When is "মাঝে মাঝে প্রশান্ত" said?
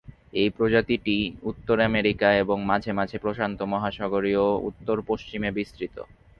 2.65-3.59